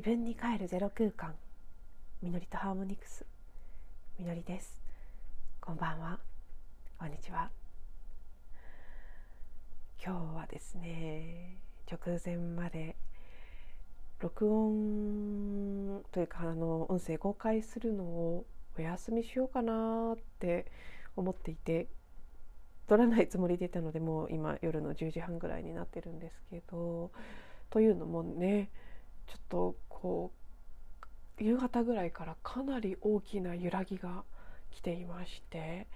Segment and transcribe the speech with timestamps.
[0.00, 1.34] 自分に帰るゼロ空間。
[2.22, 3.26] みのりとハーモニクス。
[4.18, 4.80] みのりです。
[5.60, 6.18] こんばんは。
[6.98, 7.50] こんにちは。
[10.02, 12.96] 今日はですね直前まで
[14.20, 18.46] 録音というかあの音声公開するのを
[18.78, 20.64] お休みしようかなって
[21.14, 21.88] 思っていて
[22.88, 27.10] 撮らないつもりでいたのでもう今夜の10時半ぐらいになってるんですけど
[27.68, 28.70] というのもね
[29.30, 30.32] ちょっとこ
[31.38, 34.24] う夕方ぐらいからかなり大きな揺らぎが
[34.70, 35.86] 来ていまして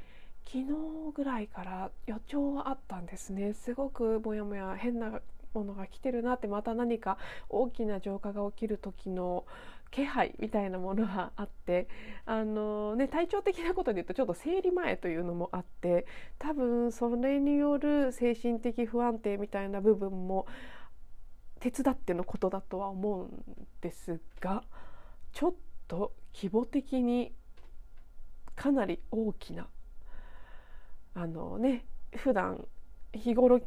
[0.47, 0.65] 昨日
[1.12, 3.55] ぐらいから予兆はあったんですね。
[3.55, 5.20] すごくもやもや変な
[5.52, 9.45] ものが来てるなってまた何か大きな浄化が起きる時の
[9.91, 11.88] 気配みたいなものがあって
[12.27, 16.07] あの、ね、体調的なことで言うとちょっと生理前というのもあって
[16.38, 20.46] 多分それによる精神的不安定みたいな部分も
[21.65, 23.45] 手伝ってのことだとは思うん
[23.80, 24.65] ですが
[25.32, 25.54] ちょっ
[25.88, 27.32] と規模的に
[28.54, 29.66] かなり大きな
[31.15, 32.66] あのね普段
[33.15, 33.62] 日頃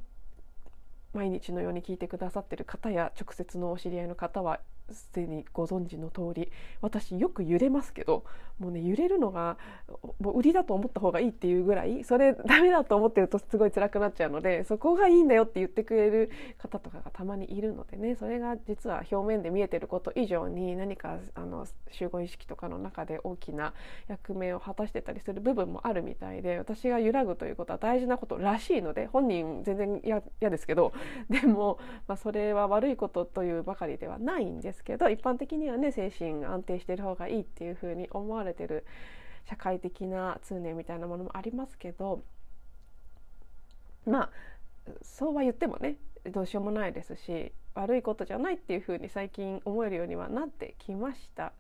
[1.14, 4.60] 毎日のように聞いてくださってる方や直接のお知り合いの方は
[4.92, 8.24] すでにご存知の通り私よく揺れますけど
[8.60, 9.58] もうね揺れるのが
[10.20, 23.74] もう売りだと思った方がいいっていうぐらいそれダメだと思ってるとすごい辛くなっちゃうのでそこがいいんだよって言ってくれる方とかがたまにいるのでねそれが実は表面で見えてること以上に何かあの集合意識とかの中で大きな
[24.08, 30.94] 役目を果たしてたりする部分もあるみたいで私が揺らぐということは大事なことらしいので本人全然嫌ですけど
[31.30, 34.77] でも、まあ、それは悪いことというばかりではないんです。
[34.78, 38.86] ですけど一般的にはね精神が安定してる方がいいっていうふうに思われてる
[39.50, 42.22] 社会的な通念みたいなものもありますけど
[44.06, 44.30] まあ
[45.02, 45.96] そうは言ってもね
[46.32, 51.54] どうしようもないですし悪いことじゃないっていうふうに最近思えるようにはなってきました。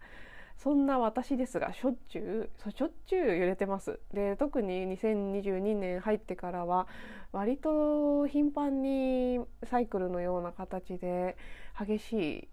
[0.57, 6.88] そんな私ですがしょっちゅうしょっちゅう揺れてますで特に2022年入ってからは
[7.31, 9.39] 割と頻繁に
[9.69, 11.38] サイクルのような形で
[11.79, 12.47] 激しい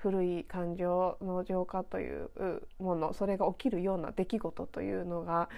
[0.00, 2.30] 古い感情の浄化という
[2.78, 5.48] ものそれが起きるような出来事というのが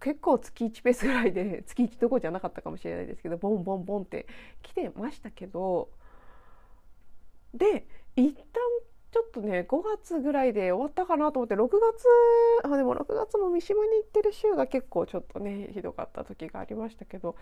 [0.00, 4.26] 結構月1ペースぐらいで 月1どころじゃなかったかもしれないですけどボンボンボンって
[4.62, 5.90] 来てましたけど
[7.54, 8.44] で一旦
[9.10, 12.06] ちょっとね5月ぐらいで終わったかなと思って6月
[12.64, 17.36] あでも6月も三島に行ってる週が結構ちょっとねひどかった時がありましたけど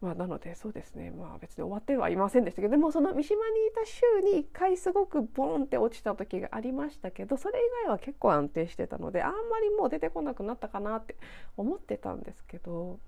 [0.00, 4.02] まあ、なのでそうですねまあ別に終わってはいませんでしたけどでもその三島にいた週
[4.36, 11.16] に1回すごくボンって落ちた時がありましたけどそれ以外は結構安定してたのであんまりもう出てこなくなったかなって
[11.56, 12.98] 思ってたんですけど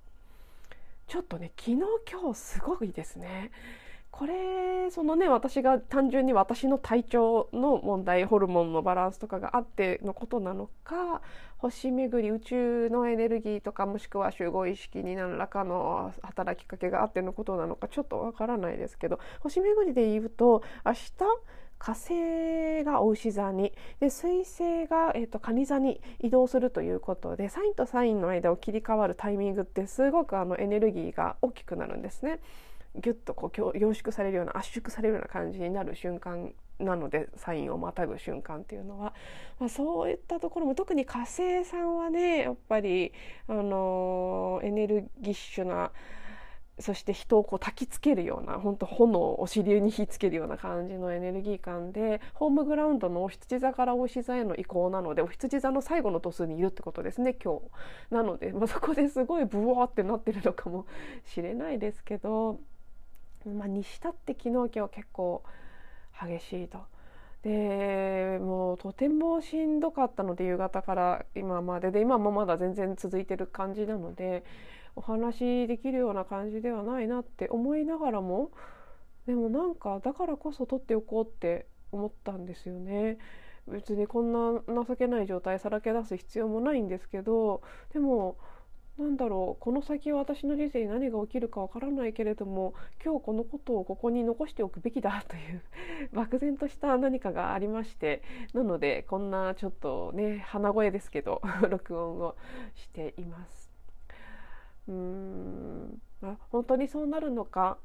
[1.08, 1.76] ちょっとね昨日
[2.10, 3.50] 今日すごいですね。
[4.10, 11.20] これそのね私が単純に私の体調の問題ホルモンのバランスとかがあってのことなのか
[11.58, 21.10] 星巡り宇宙のエネルギーとかもしくは集合意識に何らかの働きかけがあってのことなのかちょっとわからないですけど星巡りで言うと明日
[21.78, 32.40] 火星がお牛座にで水星が、えーと、蟹座に移動するということでサインとサインの間を切り替わるタイミングってすごくあのエネルギーが大きくなるんですね。
[32.94, 39.12] ギュッとこう凝縮されるような圧縮されるような感じになる瞬間なのでサインをまたぐ瞬間っていうのは、
[39.58, 43.12] まあ、そういったところも特に火星さんはねやっぱり、
[43.48, 45.90] あのエネルギッシュな
[46.80, 57.58] そして人をこう焚きつけるような本当炎をお尻に火つけるような感じのエネルギー感でホームグラウンドのお羊座からお牛座への移行なのでお羊座の最後の度数にいるってことですね今
[58.10, 58.14] 日。
[58.14, 60.86] なので、まあ、そこですごいブワーってなってるのかも
[61.24, 62.60] しれないですけど。
[63.46, 65.42] まあ、にしたって昨日今日結構
[66.20, 66.78] 激しいと。
[67.42, 74.44] でもうとてもしんどかったので夕方から今までで今もまだ全然続いてる感じなので
[74.96, 78.50] お話できるような感じではないなって思いながらも
[79.26, 83.18] でもなんかだからこそ取っておこうって思ったんですよね。
[83.68, 87.62] 別にこんな情けない状態さらけ出す必要もないんですけど
[87.92, 88.38] でも
[88.98, 95.62] なんだろうこの先は私の人生に何が起きるかわからないけれども今日このことをここに残しておくべきだという
[96.12, 98.22] 漠然とした何かがありまして
[98.54, 101.40] なのでこんなちょっとね鼻声ですけど
[101.70, 102.34] 録音を
[102.74, 103.70] しています。
[104.88, 107.78] うーんあ本当にそうなるのか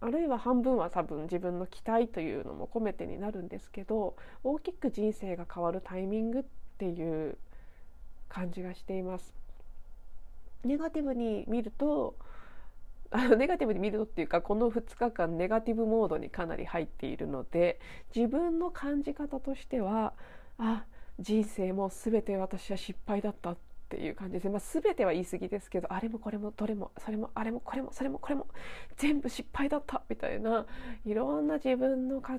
[0.00, 6.44] あるいは半分は多分自分の期待というのも込めてになるんですけど大きく人生が変わるタイミングっ
[6.78, 7.38] ていう
[8.28, 9.39] 感じがしています。
[10.64, 12.16] ネガティブに見ると
[13.12, 17.80] あのネガティブに見るとっていうかこの2日間ネガティブモードにかなり入っているので
[18.14, 20.14] 自分の感じ方としては
[20.58, 20.84] あ
[21.18, 23.56] 人生も全て私は失敗だったっ
[23.90, 28.46] ていう感じですね、まあ、全ては言い過ぎですけどあれもこれもどれもそれもあれもこれもそれもこれも
[28.96, 30.66] 全部失敗だったみたいな
[31.04, 32.38] いろんな自分の過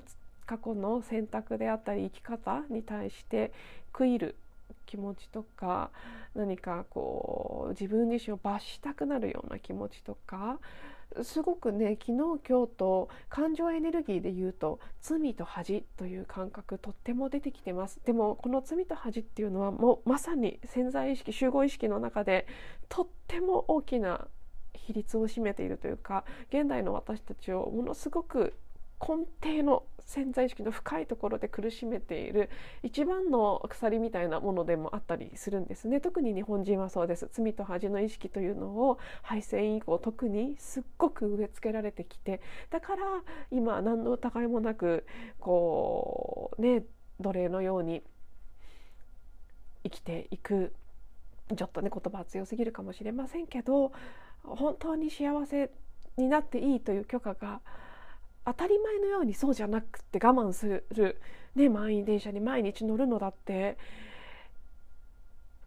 [0.58, 3.52] 去の選択であったり生き方に対して
[3.92, 4.36] 悔いる
[4.86, 5.90] 気持ちとか
[6.34, 10.58] 何かこう自分自身を罰したくなるような気持ちとか
[11.22, 18.00] すごくね昨日今日と感情エネルギーで言うと罪と恥という感覚とっても出てきてます。
[18.04, 22.46] でもこの罪と恥っていうのはもうまさに潜在意識集合意識の中で
[22.88, 24.26] とっても大きな
[24.74, 28.54] 比率を占めているというか現代の私たちをものすごく
[29.06, 32.50] 根底の潜在意識の深いところで苦しめている
[32.82, 36.00] 一番の鎖みたいなものでもあったりするんですね。
[36.00, 37.28] 特に日本人はそうです。
[37.32, 42.40] 罪と恥の意識というのを敗戦以降特にすっごく植え付けられてきて
[42.70, 43.02] だから
[43.50, 45.04] 今何の疑いもなく
[45.40, 46.84] こうね
[47.20, 48.02] 奴隷のように
[49.84, 50.72] 生きていく。
[51.54, 53.92] ちょっとね言葉は強すぎるかもしれませんけど
[54.42, 55.70] 本当に幸せ
[56.16, 57.60] になっていいという許可が
[58.44, 61.20] 当たり前のようにそうじゃなくて我慢する、
[61.54, 63.78] ね、満員電車に毎日乗るのだって。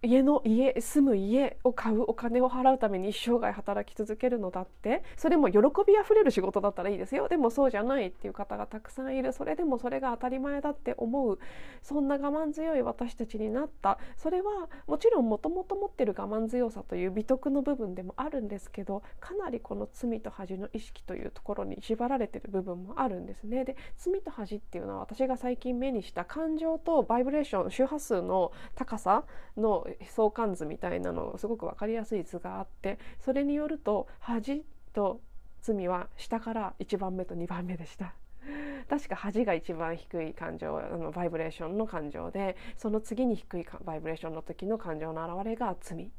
[0.06, 5.04] 家の家住む家を買うお金を払うために一生涯働き続けるのだって。
[5.18, 7.28] それも喜びあふれる仕事だったらいいですよ。
[7.28, 9.34] でもそうじゃないっていう方がたくさんいる。
[9.34, 11.40] それでもそれが当たり前だって思う。
[11.82, 13.98] そんな我慢強い私たちになった。
[14.18, 23.66] それはもちろんもともと持ってる我慢強さという美徳の部分でもあるんですけどかなりこの罪と恥の意識というところに縛られてる部分もあるんですね。
[23.66, 29.24] で罪と恥っていうのは私が最近目にした感情とバイブレーション周波数の高さ
[29.58, 34.64] の相関図みたいなのすごく分かりやすい図があってそれによると恥
[34.94, 35.22] と
[35.62, 38.14] 罪は下から1番目と2番目でした。
[38.88, 46.12] 確か恥が一番低い感情あのバイブレーションの感情でその次に低いバイブレーションの時の感情の表れが罪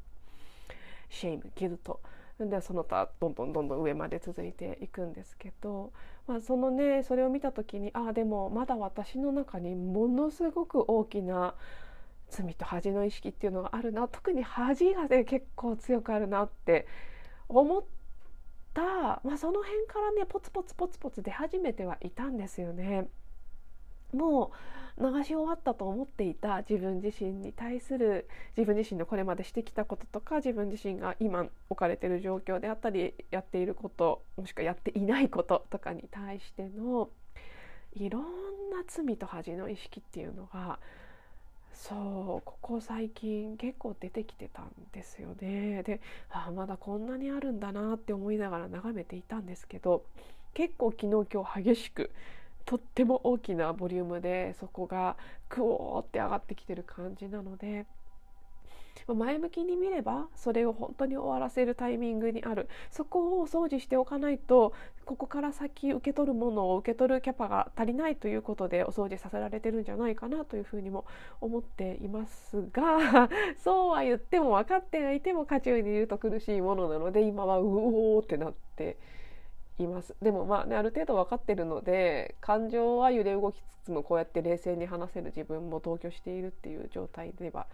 [1.09, 2.01] シェイムギルト
[2.39, 5.91] でその他どんどんどんどん上まで続いていくんですけど、
[6.27, 11.55] まあ、そのねそれを見た時にああでもまだ私の中にものすごく大きな
[12.29, 16.87] 罪と恥の意識っていうのがあるな特に恥がね結構強くあるなって
[17.49, 17.83] 思っ
[18.73, 23.07] た、まあ、その辺からねポツポツポツポツ出始めてはいたんですよね。
[24.13, 24.51] も
[24.97, 37.09] う流し終わったと思っていた自分自身に対する自分自身のこれまでしてきたこととか自分自身が今置かれている状況であったりやっていることもしくはやっていないこととかに対しての
[37.93, 38.27] いろんな
[38.87, 40.79] 罪と恥の意識っていうのが
[41.77, 45.83] そうここ最近結構出てきてたんですよね。
[45.83, 50.03] であまだこんなにあるんだなって思いながら眺めていたんですけど
[50.53, 52.11] 結構昨日今日激しく
[52.65, 55.15] とっても大きなボリュームでそこが
[55.49, 57.85] クオーって上がってきてる感じなので
[59.07, 62.67] 前向きに見ればそれを本当に終わらせるタイミングにある。
[62.91, 64.73] そこを掃除しておかないと
[65.05, 71.05] ここから先受け取るものを受け取るキャパが足りないということでお掃除させられてるんじゃないかなというふうにも
[71.39, 73.29] 思っていますが
[73.63, 78.97] そうは言っても分かってはいても渦中にいると苦しいものなので今はうおーってなって
[79.79, 80.15] います。
[80.21, 87.67] でもまあねある程度分かってるので感情は揺れ動きつつもこうやって冷静に話せる自分も同居しているっていう状態では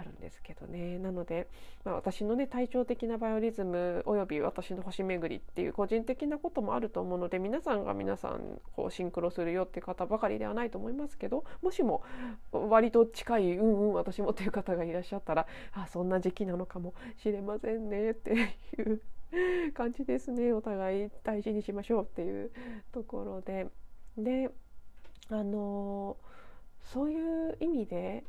[0.00, 0.98] あるんですけどね。
[0.98, 1.46] なので、
[1.84, 12.02] まあ、私のね体調的なバイオリズムおよび私の星巡りっていう個人的なこともあると思うので皆さんが皆さんこうシンクロするよって方ばかりではないと思いますけどもしも
[12.50, 19.00] 割と近いうんうん私もっていう方がいらっしゃったらあそんな時期なのかもしれませんねっていう
[19.74, 20.52] 感じですね。
[20.52, 22.50] お互い大事にしましょうっていう
[22.92, 23.68] ところで。
[24.16, 24.50] で
[25.28, 26.16] あの
[26.82, 28.24] そういう意味で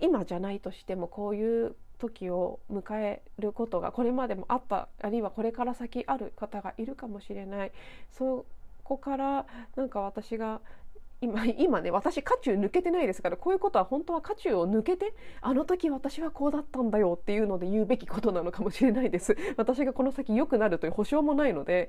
[0.00, 7.72] 今じゃないとしてもこういう時を迎えることがこれまでもあったあるいはこれから先ある方がいるかもしれない。
[8.12, 8.44] そ
[8.84, 10.60] こからなんか私が
[11.20, 19.36] 今今ね私渦中抜けてないですからこういうことは本当は渦中を抜けてあの時私はこうだったんだよっていうので言うべきことなのかもしれないです。
[19.56, 21.88] 私がこの先良くなるという保証もないので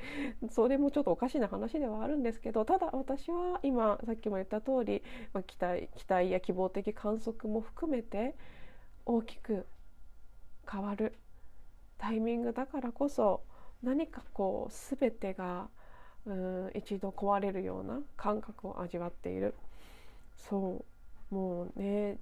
[0.49, 5.03] それもちょっとおかしな話ではあるんですけどただ私は今さっきも言った通り、
[5.33, 8.35] まあ、期待期待や希望的観測も含めて
[9.05, 9.65] 大きく
[10.69, 11.13] 変わる
[11.97, 13.41] タイミングだからこそ
[13.83, 15.69] 何かこう全てが
[16.27, 19.53] うん一度壊れるような感覚を味わっている。
[20.35, 20.85] そ
[21.31, 22.17] うもうね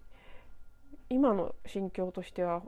[1.09, 2.63] 今の心境としては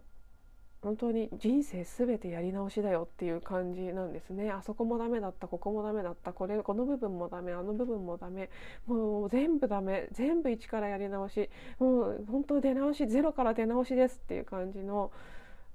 [0.82, 4.51] 本当に人生全てやり直しだよっていう感じなんですね。
[4.51, 8.50] あそこもダメだったここもダメだったこれこの部分もダメあの部分もダメ。
[8.86, 11.50] もう全部ダメ全部一からやり直し。
[11.79, 15.12] もう本当出直しゼロから出直しですっていう感じの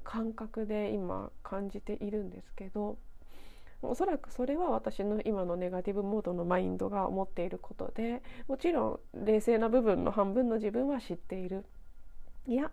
[0.04, 2.97] 感覚で今感じているんですけど。
[3.82, 11.64] おそらくそれは私の今のネガティブモードのマインドが思っていることでもちろん冷静な部分の半分の自分は知っている。
[12.46, 12.70] いや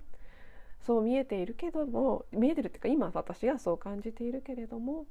[0.82, 5.06] そう見えているけども見えてるっていうか今私がそう感じているけれども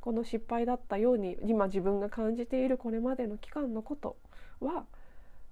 [0.00, 4.16] この失敗だったように今自分が感じているこれまでの期間のこと
[4.60, 4.86] は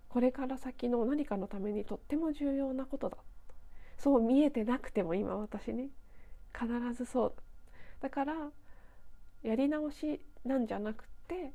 [0.09, 3.19] これから先の何かのためにとっても重要なことだ。
[3.99, 5.91] そう見えてなくても今私に
[6.55, 7.35] 必ずそう。
[8.01, 8.35] だから
[9.43, 11.53] やり直しなんじゃなくて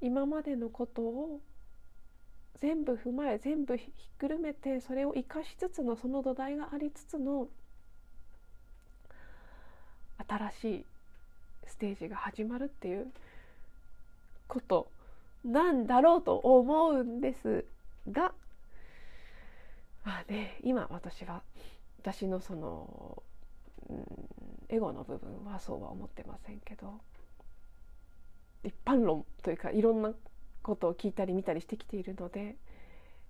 [0.00, 1.40] 今までのことを
[2.60, 7.48] 全部踏まえ全部ひっくるめてそれを生かしつつのその土台がありつつの
[10.26, 10.84] 新しい
[11.66, 13.08] ステージが始まるっていう
[14.48, 14.88] こと
[15.44, 17.64] なんだろうと思うんです
[18.10, 18.32] が
[20.04, 21.42] まあね今私は
[22.00, 23.22] 私のその、
[23.90, 24.04] うん、
[24.68, 27.00] エゴの部分はそうは思ってませんけど
[28.64, 30.12] 一般論というかいろんな
[30.62, 32.56] ことを聞いたり見たりしてきているので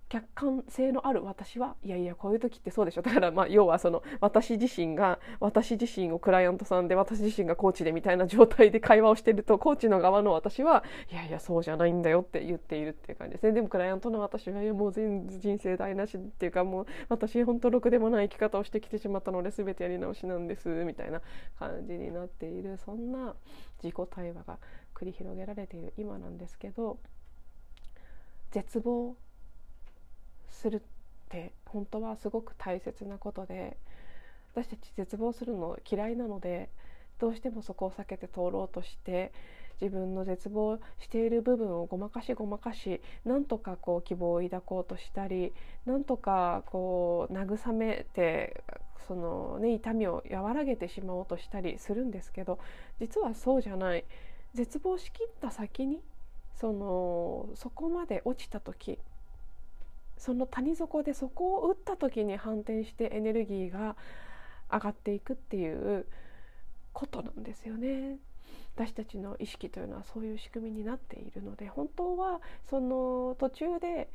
[0.09, 3.03] 客観性のある私はいやいやこういう時ってそうでしょ。
[3.03, 13.53] だからまあ要はその私自身が私自身をクライアントさんで私自身がコーチでみたいな状態で会話をしてるとコーチの側の私はいやいやそうじゃないんだよって言っているっていう感じですね。
[13.53, 21.21] でもクライアントの私はいやもう全人生台無しっていうかもう私本当ろくでもない生き方をしてきてしまったので全てやり直しなんですみたいな
[21.59, 23.35] 感じになっているそんな
[23.83, 24.59] 自己対話が
[24.95, 26.99] 繰り広げられている今なんですけど
[28.53, 29.17] 絶望
[30.57, 30.81] するっ
[31.29, 33.77] て本当はすごく大切なことで
[34.55, 36.71] 私たち絶望するの嫌いなので
[37.19, 39.33] どうしてもそこを避けて通ろうとして
[39.81, 45.53] 自分の絶望している部分をごまかしごまかしなんとかこう希望を抱こうとしたり
[45.85, 48.63] なんとかこう慰めて
[49.07, 52.59] その、ね、痛みを和らげてしまおうとしたりするんですけど
[52.99, 54.05] 実はそうじゃない。
[54.55, 56.01] 絶望しきった先に
[56.55, 58.99] そのそこまで落ちた時
[60.19, 63.97] その谷底でそこを打った時に反転してエネルギーが
[64.73, 66.07] 上がっていくっていう
[66.93, 68.19] ことなんですよね。
[68.75, 74.11] 私たちの意識というのはそういう仕組みになっているので本当はその途中で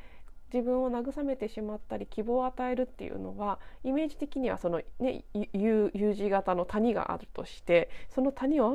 [0.54, 8.72] 自分を慰めてしまったり希望を与えるっていうのはイメージ的にはその、ね、U, U 字型の谷があるとしてその谷をあ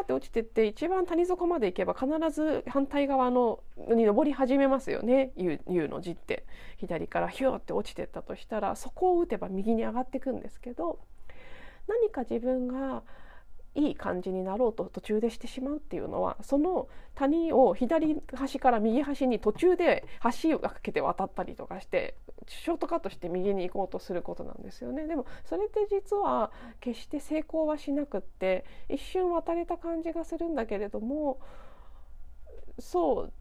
[0.00, 5.32] ーって落ちてって一番谷底まで行けば必ず反対側のに登り始めますよね。
[5.36, 6.44] U, U の字って。
[6.78, 11.00] 左からヒューって落ちてったとしたらそこを打てば右に上がっていくんですけど
[11.88, 13.02] 何か自分が
[13.78, 20.04] いい感じになろうと途中でしてしまうっていうのはその谷を左端から右端に途中で
[20.42, 22.16] 橋をかけて渡ったりとかして
[22.48, 25.06] ショートカットして右に行こうとすることなんですよね。
[25.06, 31.38] でもそれって実は決して成功はしなくって一瞬渡れた感じがするんだけれども
[32.80, 33.32] そう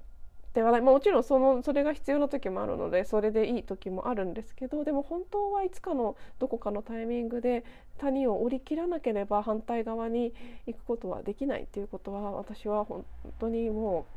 [0.57, 7.63] ではない、まあ、もちろんそのそれが必要な時もあるのでそれでいい時もあるんですけどでも本当はいつかのどこかのタイミングで
[7.99, 10.33] 谷を降りきらなければ反対側に
[10.65, 13.05] 行くことはできないっていうことは私は本
[13.37, 14.07] 当にも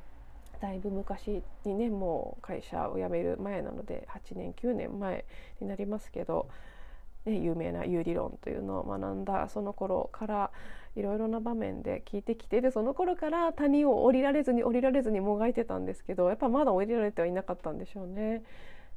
[0.59, 5.27] うだいぶ昔にねもう会社を辞める前なので8年9年前
[5.61, 6.49] になりますけど、
[7.27, 10.51] ね、有名な有理論というのを学んだその頃から
[10.97, 18.43] いろいろな場面で聞いてきてでその頃から谷を降りられずに降りられずにもがいてたんですけどやっぱまだ降りられてはいなかったんでしょうね。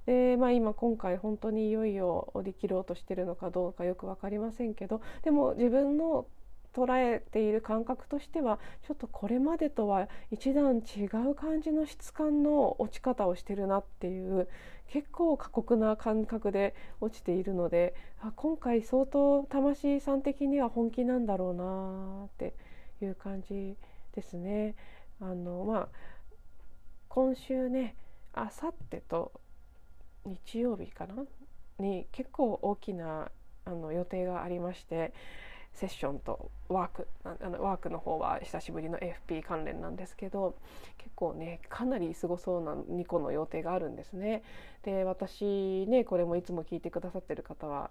[0.05, 6.25] でまあ、今今回本当にいよいよ降り切ろうとしてるのかどうかよく分かりませんけどでも自分の
[6.73, 14.47] 捉えている感覚としてはちょっとこれまでとは一段違う感じの質感の落ち方をしてるなっていう
[14.87, 22.55] 結構過酷な感覚で落ちているのであ今回相当魂さん的には本気なんだろうなって
[23.01, 23.77] いう感じ
[24.13, 24.75] ですね。
[25.21, 25.87] あのまあ、
[27.07, 27.95] 今週ね
[28.33, 29.31] あさってと
[30.25, 31.23] 日曜日かな？
[31.79, 33.31] に結構大きな
[33.65, 35.13] あの予定がありまして
[35.73, 40.55] セッションとワークあのワークの方は久しぶりの AFP 関連なんですけど
[40.97, 44.43] 結構ねかなりすごそうな2個の予定があるんですね。
[44.83, 47.89] で私ねこれもいつも聞いてくださってる方は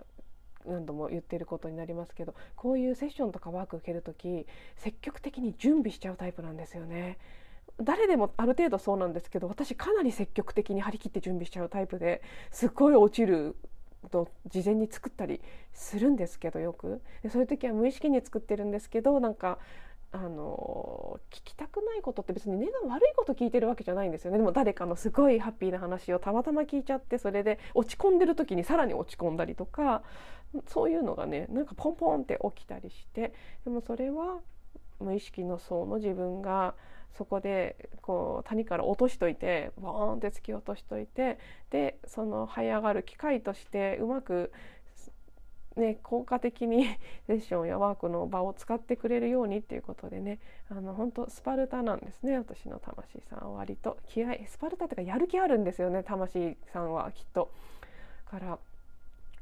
[0.64, 4.46] 何度も言ってることになりますけどこういうセッションとかワーク受ける時
[4.76, 7.18] 積極的に準備しちゃうタイプなんですよね。
[7.80, 13.56] 誰でもある程度そうなんですけど私かなり積極的に張り切って準備しちゃうタイプですっごい落ちる
[14.08, 15.40] と事前に作ったり
[15.72, 17.00] するんですけどよく。
[17.22, 19.58] でそういう時は無意識に作ってるんですけどなんか
[20.14, 24.36] あの聞きたくないことって別に根が悪いこと聞いてるわけじゃないんですよね。
[24.36, 30.02] でも誰かのすごいハッピーな話をたまたま聞いちゃってそれで落ち込んでる時にさらに落ち込んだりとか
[30.66, 33.32] そういうのがねなんかポンポンって起きたりして
[33.64, 34.40] でもそれは
[35.00, 36.74] 無意識の層の自分が
[37.16, 41.38] そこでこう谷から落としといてボーンって突き落としといて
[41.70, 44.52] でその這い上がる機会としてうまく
[45.76, 46.84] ね、効果的に
[47.26, 50.38] セッションやワークの場を使ってくれるようにっていうことでね
[50.68, 57.50] あの本当スパルタなんですね私の魂さんは割と気合スパルタっていうかやる気あるんですよね魂さんはきっと。
[58.26, 58.58] から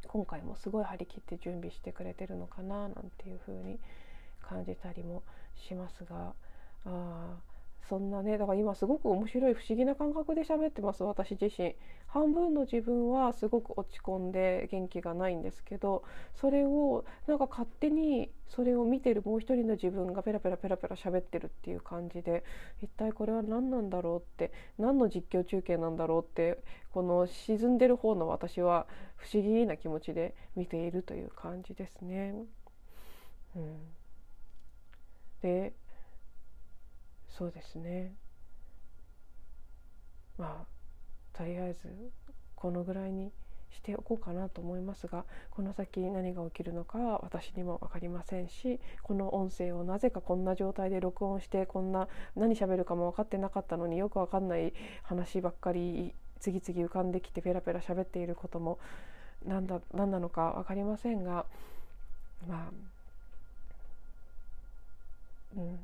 [0.08, 3.78] 今回もすごい張り切って準備してくれてるのかななんていう風に
[4.40, 5.22] 感じたりも
[5.54, 6.34] しますが
[6.84, 7.36] あ
[7.88, 11.74] そんなねだから今すごく面白い不思議な感覚で喋ってます私自身
[12.06, 16.04] 半分の自分はすごく落ち込んで元気がないんですけど
[16.40, 22.44] それをなんか勝手にそれを見てるもう一人の自分がペラペラペラペラ喋ってるっていう感じで
[22.82, 32.34] 一体これは何なんだろうって何の実況中継なんだろうってこの沈んでる方の私は不思議な気持ちで見ているという感じですね。
[33.56, 33.78] うん、
[35.42, 35.72] で
[37.36, 38.12] そうですね。
[40.38, 41.88] まあとりあえず
[42.54, 43.30] このぐらいに
[43.70, 54.72] しておこうかなと思いますがこの先何が起きるのかは私にも分かりませんしこの音声をなぜかこんな状態で録音してこんな何喋るかも分かってなかったのによく分かんない
[55.02, 58.78] 話ばっかり次々浮かんできてペラペラ喋っていることも
[59.46, 61.46] 何だ何なのか分かりませんが
[62.48, 62.70] まあ
[65.56, 65.78] うん。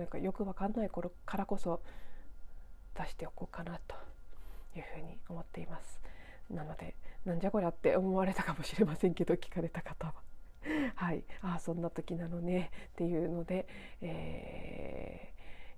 [0.00, 1.82] なんかよくわかんない頃からこそ
[2.98, 3.94] 出しておこうかなと
[4.74, 6.00] いうふうに思っています。
[6.48, 10.14] なのでなんじゃこりゃって思われたかもしれませんけど聞かれた方は。
[10.96, 11.22] はい。
[11.42, 12.70] ああそんな時なのね。
[12.92, 13.68] っていうので、
[14.00, 15.34] え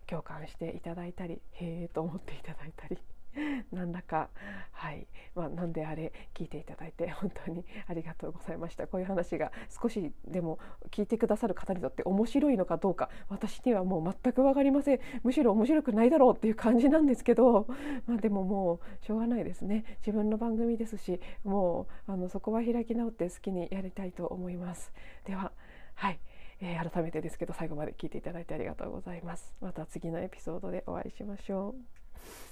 [0.07, 2.99] ー、共感していただいたりへえと思っていただいたり。
[3.73, 4.31] 何らか
[4.73, 5.07] はい。
[5.35, 8.87] まあ何であれ聞いていただいて本当にありがとうございました。
[8.87, 10.59] こういう話が少しでも
[10.91, 15.01] 聞いてくださる方にとって面白いのかどうか私にはもう全く分かりません。
[15.23, 17.67] むしろ面白くないだろうっていう感じなんですけど
[18.07, 19.85] まあでももうしょうがないですね。
[20.01, 24.93] 自分の番組ですしもうあのそこは開き直って好きにやりたいと思います。
[25.25, 25.53] では
[25.95, 26.21] はい、
[26.61, 29.55] えー、改めてですけど最後まで聞いていただいてありがとうございます。
[29.61, 32.52] また次のエピソードでお会いしましょう。